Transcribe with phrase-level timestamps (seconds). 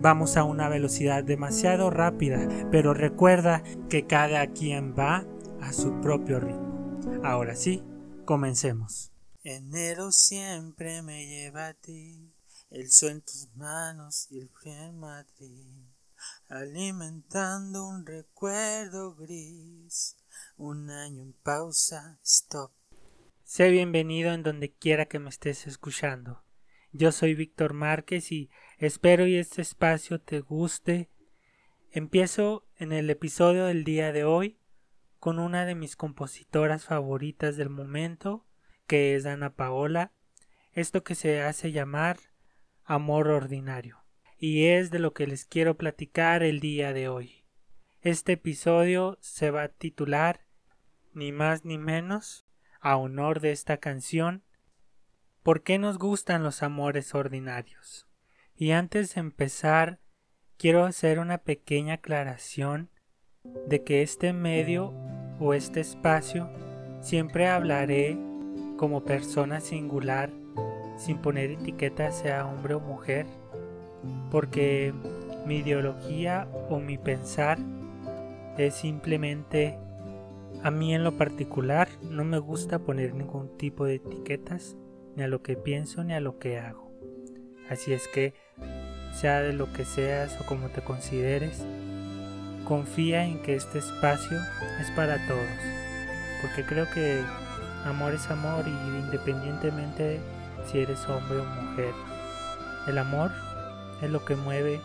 [0.00, 5.26] Vamos a una velocidad demasiado rápida, pero recuerda que cada quien va
[5.60, 7.00] a su propio ritmo.
[7.24, 7.82] Ahora sí,
[8.24, 9.12] comencemos.
[9.42, 12.34] Enero siempre me lleva a ti,
[12.70, 15.86] el sol en tus manos y el frío en Madrid,
[16.48, 20.16] alimentando un recuerdo gris,
[20.56, 22.72] un año en pausa, stop.
[23.44, 26.45] Sé bienvenido en donde quiera que me estés escuchando.
[26.98, 31.10] Yo soy Víctor Márquez y espero y este espacio te guste.
[31.90, 34.58] Empiezo en el episodio del día de hoy
[35.18, 38.46] con una de mis compositoras favoritas del momento,
[38.86, 40.14] que es Ana Paola,
[40.72, 42.16] esto que se hace llamar
[42.82, 44.02] amor ordinario.
[44.38, 47.44] Y es de lo que les quiero platicar el día de hoy.
[48.00, 50.46] Este episodio se va a titular
[51.12, 52.46] ni más ni menos
[52.80, 54.45] a honor de esta canción
[55.46, 58.08] ¿Por qué nos gustan los amores ordinarios?
[58.56, 60.00] Y antes de empezar,
[60.56, 62.90] quiero hacer una pequeña aclaración
[63.68, 64.92] de que este medio
[65.38, 66.50] o este espacio
[67.00, 68.18] siempre hablaré
[68.76, 70.32] como persona singular,
[70.96, 73.26] sin poner etiqueta sea hombre o mujer,
[74.32, 74.92] porque
[75.46, 77.56] mi ideología o mi pensar
[78.58, 79.78] es simplemente
[80.64, 84.76] a mí en lo particular no me gusta poner ningún tipo de etiquetas
[85.16, 86.92] ni a lo que pienso ni a lo que hago.
[87.68, 88.34] Así es que,
[89.12, 91.64] sea de lo que seas o como te consideres,
[92.64, 94.38] confía en que este espacio
[94.80, 95.48] es para todos,
[96.42, 97.24] porque creo que
[97.86, 100.18] Amor es amor y independientemente
[100.66, 101.94] si eres hombre o mujer.
[102.88, 103.30] El amor
[104.02, 104.80] es lo que mueve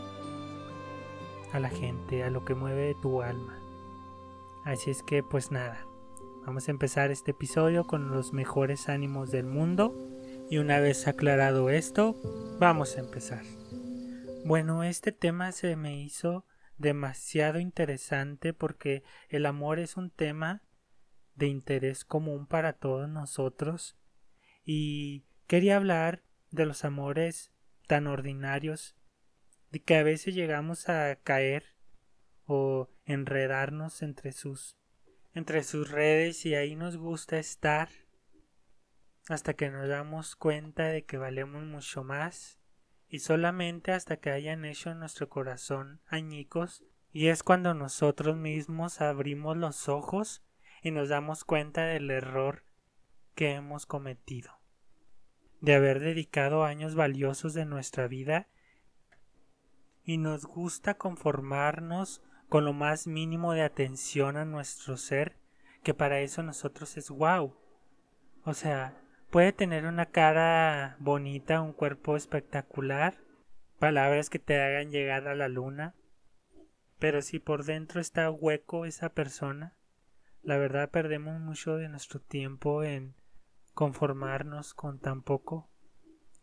[1.51, 3.57] a la gente, a lo que mueve tu alma.
[4.65, 5.87] Así es que pues nada,
[6.45, 9.95] vamos a empezar este episodio con los mejores ánimos del mundo
[10.51, 12.21] y una vez aclarado esto,
[12.59, 13.41] vamos a empezar.
[14.43, 16.45] Bueno, este tema se me hizo
[16.77, 20.61] demasiado interesante porque el amor es un tema
[21.35, 23.97] de interés común para todos nosotros
[24.65, 27.53] y quería hablar de los amores
[27.87, 28.97] tan ordinarios
[29.69, 31.77] de que a veces llegamos a caer
[32.45, 34.75] o enredarnos entre sus
[35.33, 37.87] entre sus redes y ahí nos gusta estar
[39.29, 42.59] hasta que nos damos cuenta de que valemos mucho más
[43.07, 49.57] y solamente hasta que hayan hecho nuestro corazón añicos y es cuando nosotros mismos abrimos
[49.57, 50.43] los ojos
[50.81, 52.63] y nos damos cuenta del error
[53.35, 54.51] que hemos cometido,
[55.59, 58.47] de haber dedicado años valiosos de nuestra vida
[60.03, 65.37] y nos gusta conformarnos con lo más mínimo de atención a nuestro ser,
[65.83, 67.55] que para eso nosotros es wow.
[68.43, 73.15] O sea, puede tener una cara bonita, un cuerpo espectacular,
[73.79, 75.95] palabras que te hagan llegar a la luna,
[76.99, 79.77] pero si por dentro está hueco esa persona,
[80.43, 83.15] la verdad perdemos mucho de nuestro tiempo en
[83.73, 85.69] conformarnos con tan poco,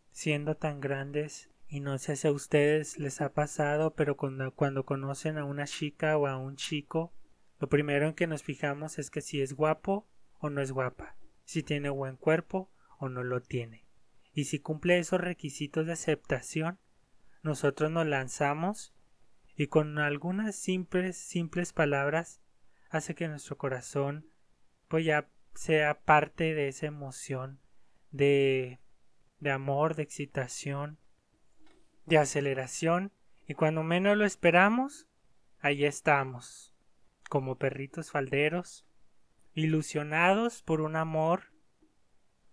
[0.09, 5.37] siendo tan grandes y no sé si a ustedes les ha pasado, pero cuando, conocen
[5.37, 7.13] a una chica o a un chico,
[7.59, 11.17] lo primero en que nos fijamos es que si es guapo o no es guapa,
[11.43, 13.85] si tiene buen cuerpo o no lo tiene.
[14.33, 16.77] Y si cumple esos requisitos de aceptación,
[17.41, 18.93] nosotros nos lanzamos
[19.55, 22.41] y con algunas simples, simples palabras
[22.89, 24.29] hace que nuestro corazón
[24.87, 27.59] pues ya sea parte de esa emoción
[28.11, 28.79] de,
[29.39, 30.99] de amor, de excitación,
[32.05, 33.11] de aceleración
[33.47, 35.07] y cuando menos lo esperamos,
[35.59, 36.73] ahí estamos,
[37.29, 38.85] como perritos falderos,
[39.53, 41.51] ilusionados por un amor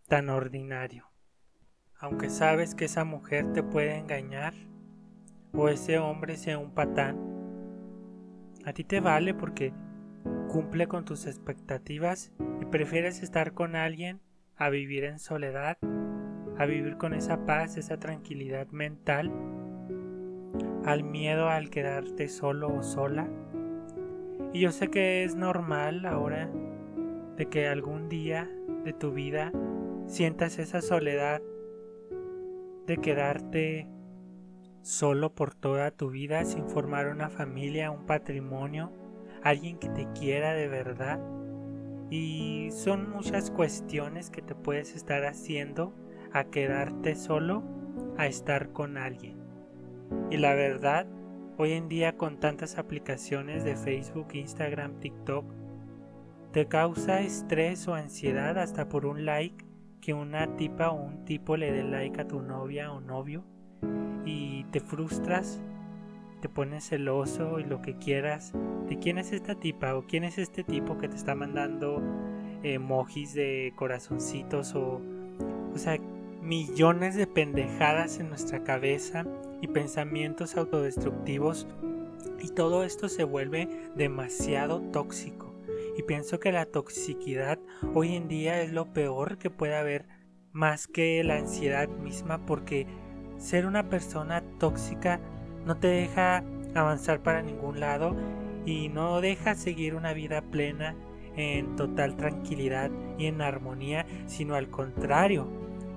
[0.07, 1.11] tan ordinario.
[1.99, 4.55] Aunque sabes que esa mujer te puede engañar
[5.53, 7.19] o ese hombre sea un patán,
[8.65, 9.73] a ti te vale porque
[10.49, 14.21] cumple con tus expectativas y prefieres estar con alguien
[14.57, 15.79] a vivir en soledad,
[16.59, 19.33] a vivir con esa paz, esa tranquilidad mental,
[20.85, 23.29] al miedo al quedarte solo o sola.
[24.53, 26.51] Y yo sé que es normal ahora
[27.37, 28.49] de que algún día
[28.85, 29.53] de tu vida
[30.07, 31.43] sientas esa soledad
[32.87, 33.89] de quedarte
[34.83, 38.93] solo por toda tu vida sin formar una familia, un patrimonio,
[39.43, 41.21] alguien que te quiera de verdad.
[42.09, 45.93] Y son muchas cuestiones que te puedes estar haciendo
[46.33, 47.65] a quedarte solo,
[48.17, 49.37] a estar con alguien.
[50.31, 51.09] Y la verdad,
[51.57, 55.53] hoy en día con tantas aplicaciones de Facebook, Instagram, TikTok,
[56.53, 59.66] te causa estrés o ansiedad hasta por un like
[60.01, 63.45] que una tipa o un tipo le dé like a tu novia o novio
[64.25, 65.61] y te frustras,
[66.41, 68.53] te pones celoso y lo que quieras
[68.89, 72.03] de quién es esta tipa o quién es este tipo que te está mandando
[72.63, 75.01] emojis de corazoncitos o
[75.75, 75.99] o sea
[76.43, 79.25] millones de pendejadas en nuestra cabeza
[79.61, 81.67] y pensamientos autodestructivos
[82.41, 85.46] y todo esto se vuelve demasiado tóxico
[85.97, 87.59] y pienso que la toxicidad
[87.95, 90.07] hoy en día es lo peor que puede haber
[90.53, 92.87] más que la ansiedad misma porque
[93.39, 95.21] ser una persona tóxica
[95.65, 96.45] no te deja
[96.75, 98.15] avanzar para ningún lado
[98.65, 100.95] y no deja seguir una vida plena
[101.37, 105.47] en total tranquilidad y en armonía, sino al contrario,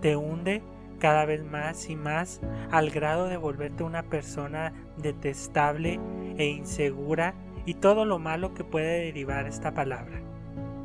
[0.02, 0.62] te hunde
[1.00, 2.42] cada vez más y más
[2.72, 6.00] al grado de volverte una persona detestable
[6.38, 7.34] e insegura
[7.66, 10.22] y todo lo malo que puede derivar esta palabra.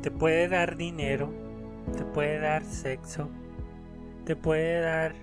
[0.01, 1.33] Te puede dar dinero,
[1.97, 3.29] te puede dar sexo,
[4.25, 5.15] te puede dar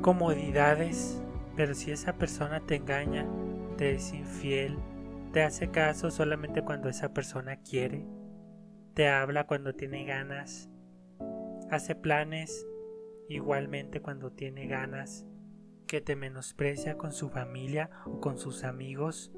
[0.00, 1.22] comodidades,
[1.56, 3.26] pero si esa persona te engaña,
[3.76, 4.78] te es infiel,
[5.32, 8.04] te hace caso solamente cuando esa persona quiere,
[8.94, 10.68] te habla cuando tiene ganas,
[11.70, 12.66] hace planes
[13.28, 15.26] igualmente cuando tiene ganas,
[15.86, 19.32] que te menosprecia con su familia o con sus amigos,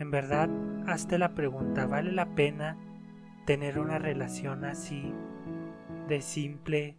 [0.00, 0.48] en verdad,
[0.86, 2.78] hazte la pregunta, ¿vale la pena
[3.44, 5.12] tener una relación así,
[6.08, 6.96] de simple,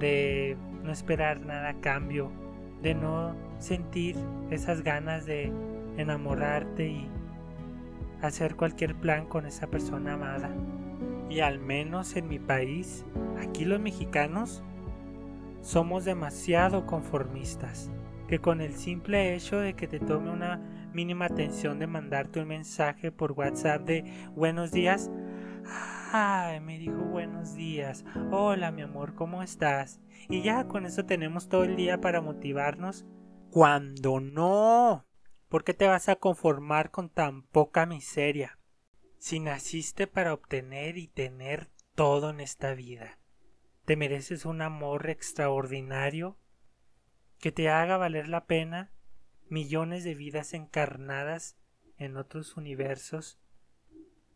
[0.00, 2.32] de no esperar nada a cambio,
[2.82, 4.16] de no sentir
[4.50, 5.52] esas ganas de
[5.98, 7.08] enamorarte y
[8.22, 10.50] hacer cualquier plan con esa persona amada?
[11.30, 13.04] Y al menos en mi país,
[13.40, 14.64] aquí los mexicanos
[15.60, 17.88] somos demasiado conformistas,
[18.26, 22.48] que con el simple hecho de que te tome una mínima atención de mandarte un
[22.48, 25.10] mensaje por WhatsApp de buenos días,
[26.10, 30.00] ay, me dijo buenos días, hola mi amor, ¿cómo estás?
[30.30, 33.04] Y ya con eso tenemos todo el día para motivarnos,
[33.50, 35.04] cuando no.
[35.50, 38.58] ¿Por qué te vas a conformar con tan poca miseria?
[39.18, 43.18] Si naciste para obtener y tener todo en esta vida.
[43.84, 46.38] Te mereces un amor extraordinario
[47.38, 48.95] que te haga valer la pena
[49.48, 51.56] millones de vidas encarnadas
[51.98, 53.38] en otros universos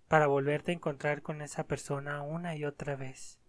[0.09, 3.41] para volverte a encontrar con esa persona una y otra vez.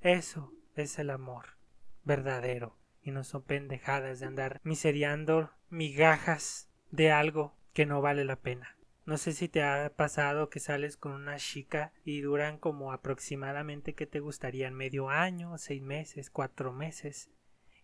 [0.00, 1.56] Eso es el amor
[2.04, 8.36] verdadero y no son pendejadas de andar miseriando migajas de algo que no vale la
[8.36, 8.76] pena.
[9.04, 13.94] No sé si te ha pasado que sales con una chica y duran como aproximadamente
[13.94, 17.30] que te gustarían medio año, seis meses, cuatro meses.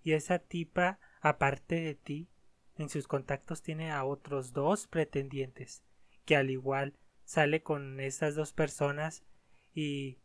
[0.02, 2.28] Y esa tipa, aparte de ti,
[2.76, 5.82] en sus contactos tiene a otros dos pretendientes,
[6.24, 9.24] que al igual sale con estas dos personas
[9.74, 10.18] y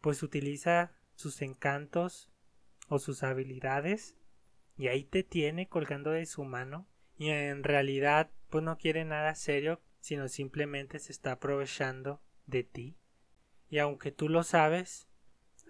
[0.00, 2.30] pues utiliza sus encantos
[2.88, 4.16] o sus habilidades
[4.76, 6.86] y ahí te tiene colgando de su mano
[7.16, 12.98] y en realidad pues no quiere nada serio sino simplemente se está aprovechando de ti.
[13.70, 15.08] Y aunque tú lo sabes,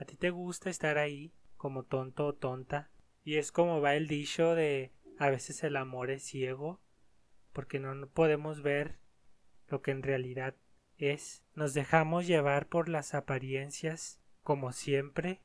[0.00, 2.90] a ti te gusta estar ahí como tonto o tonta.
[3.22, 6.80] Y es como va el dicho de a veces el amor es ciego,
[7.52, 8.98] porque no podemos ver
[9.68, 10.56] lo que en realidad
[10.98, 11.44] es.
[11.54, 15.42] Nos dejamos llevar por las apariencias, como siempre,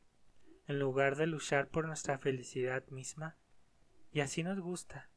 [0.67, 3.37] en lugar de luchar por nuestra felicidad misma.
[4.11, 5.09] Y así nos gusta.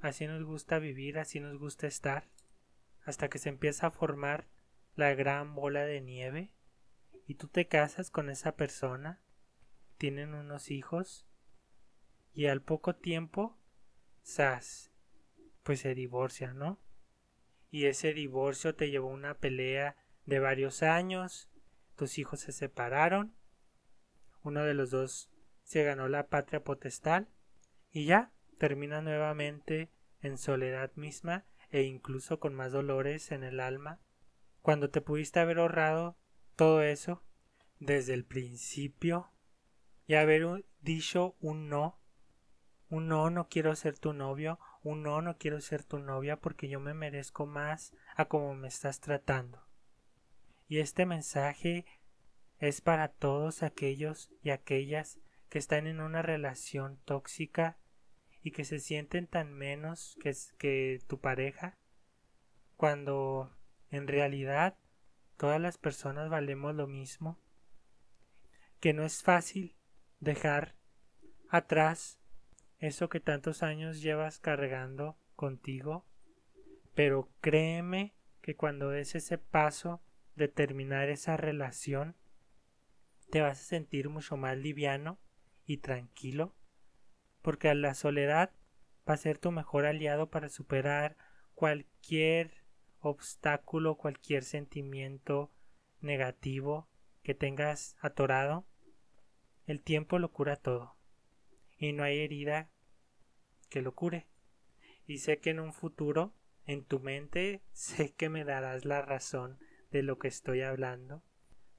[0.00, 2.30] Así nos gusta vivir, así nos gusta estar
[3.08, 4.46] hasta que se empieza a formar
[4.94, 6.52] la gran bola de nieve
[7.26, 9.22] y tú te casas con esa persona,
[9.96, 11.26] tienen unos hijos
[12.34, 13.57] y al poco tiempo,
[15.62, 16.78] pues se divorcia, ¿no?
[17.70, 21.48] Y ese divorcio te llevó a una pelea de varios años,
[21.96, 23.34] tus hijos se separaron,
[24.42, 25.30] uno de los dos
[25.62, 27.26] se ganó la patria potestad
[27.90, 34.00] y ya termina nuevamente en soledad misma e incluso con más dolores en el alma,
[34.62, 36.16] cuando te pudiste haber ahorrado
[36.56, 37.22] todo eso
[37.78, 39.30] desde el principio
[40.06, 42.00] y haber dicho un no,
[42.90, 46.68] un no, no quiero ser tu novio, un no, no quiero ser tu novia porque
[46.68, 49.62] yo me merezco más a como me estás tratando.
[50.68, 51.86] Y este mensaje
[52.58, 55.18] es para todos aquellos y aquellas
[55.48, 57.78] que están en una relación tóxica
[58.42, 61.78] y que se sienten tan menos que, que tu pareja
[62.76, 63.50] cuando
[63.90, 64.76] en realidad
[65.36, 67.38] todas las personas valemos lo mismo,
[68.80, 69.76] que no es fácil
[70.20, 70.76] dejar
[71.48, 72.17] atrás
[72.78, 76.06] eso que tantos años llevas cargando contigo,
[76.94, 80.00] pero créeme que cuando des ese paso
[80.36, 82.16] de terminar esa relación,
[83.30, 85.18] te vas a sentir mucho más liviano
[85.64, 86.54] y tranquilo,
[87.42, 88.52] porque la soledad
[89.08, 91.16] va a ser tu mejor aliado para superar
[91.54, 92.64] cualquier
[93.00, 95.52] obstáculo, cualquier sentimiento
[96.00, 96.88] negativo
[97.22, 98.66] que tengas atorado.
[99.66, 100.97] El tiempo lo cura todo
[101.78, 102.70] y no hay herida
[103.70, 104.26] que lo cure.
[105.06, 106.34] Y sé que en un futuro,
[106.66, 109.58] en tu mente, sé que me darás la razón
[109.90, 111.22] de lo que estoy hablando,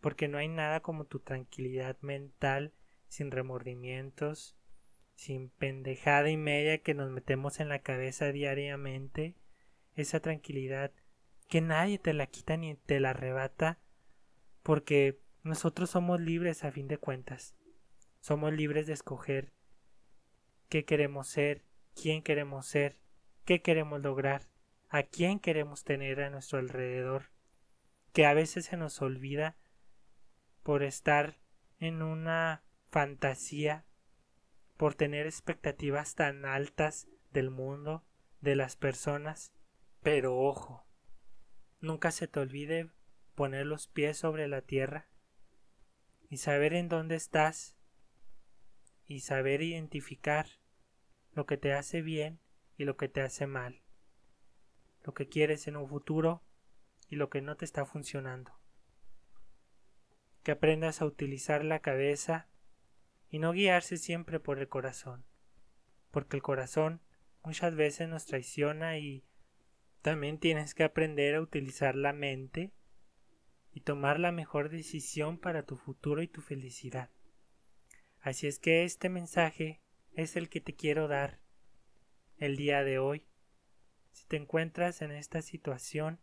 [0.02, 2.74] porque no hay nada como tu tranquilidad mental
[3.08, 4.56] sin remordimientos,
[5.16, 9.36] sin pendejada y media que nos metemos en la cabeza diariamente,
[9.96, 10.92] esa tranquilidad
[11.48, 13.80] que nadie te la quita ni te la arrebata,
[14.64, 17.56] porque nosotros somos libres a fin de cuentas.
[18.22, 19.52] Somos libres de escoger
[20.70, 23.02] qué queremos ser, quién queremos ser,
[23.44, 24.48] qué queremos lograr,
[24.88, 27.32] a quién queremos tener a nuestro alrededor,
[28.14, 29.58] que a veces se nos olvida
[30.64, 31.40] por estar
[31.80, 33.86] en una fantasía,
[34.78, 38.06] por tener expectativas tan altas del mundo,
[38.42, 39.54] de las personas,
[40.02, 40.86] pero ojo,
[41.82, 42.92] nunca se te olvide
[43.36, 45.10] poner los pies sobre la tierra
[46.30, 47.76] y saber en dónde estás
[49.08, 50.59] y saber identificar
[51.40, 52.42] lo que te hace bien
[52.76, 53.82] y lo que te hace mal,
[55.06, 56.44] lo que quieres en un futuro
[57.08, 58.60] y lo que no te está funcionando.
[60.44, 62.50] Que aprendas a utilizar la cabeza
[63.30, 65.24] y no guiarse siempre por el corazón,
[66.12, 67.00] porque el corazón
[67.42, 69.24] muchas veces nos traiciona y
[70.02, 72.74] también tienes que aprender a utilizar la mente
[73.72, 77.12] y tomar la mejor decisión para tu futuro y tu felicidad.
[78.20, 79.80] Así es que este mensaje
[80.14, 81.40] es el que te quiero dar
[82.38, 83.26] el día de hoy.
[84.12, 86.20] Si te encuentras en esta situación,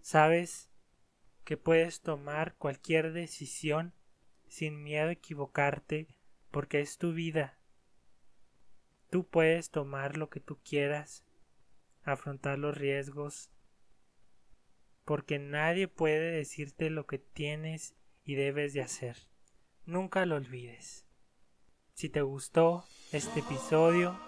[0.00, 0.70] sabes
[1.44, 3.94] que puedes tomar cualquier decisión
[4.48, 6.08] sin miedo a equivocarte
[6.50, 7.58] porque es tu vida.
[9.10, 11.24] Tú puedes tomar lo que tú quieras,
[12.02, 13.50] afrontar los riesgos,
[15.04, 19.16] porque nadie puede decirte lo que tienes y debes de hacer.
[19.84, 21.09] Nunca lo olvides.
[22.00, 24.18] Si te gustó este episodio,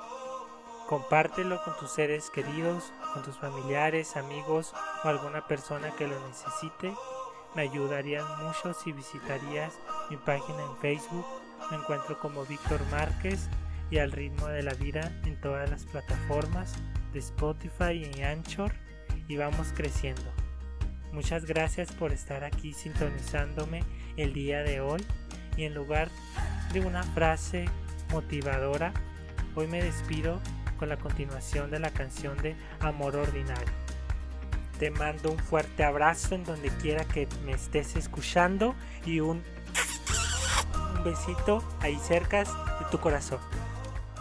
[0.91, 6.93] compártelo con tus seres queridos, con tus familiares, amigos o alguna persona que lo necesite.
[7.57, 9.73] Me ayudarías mucho si visitarías
[10.11, 11.25] mi página en Facebook.
[11.71, 13.49] Me encuentro como Víctor Márquez
[13.91, 16.75] y al ritmo de la vida en todas las plataformas
[17.14, 18.75] de Spotify y Anchor
[19.29, 20.31] y vamos creciendo.
[21.11, 23.83] Muchas gracias por estar aquí sintonizándome
[24.19, 25.02] el día de hoy
[25.57, 26.11] y en lugar
[26.73, 27.67] de una frase
[28.11, 28.95] motivadora,
[29.55, 30.41] hoy me despido
[30.79, 33.69] con la continuación de la canción de Amor Ordinario.
[34.79, 38.75] Te mando un fuerte abrazo en donde quiera que me estés escuchando
[39.05, 39.43] y un,
[40.97, 43.41] un besito ahí cerca de tu corazón.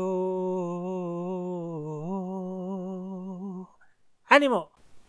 [4.27, 4.72] ¡Ánimo!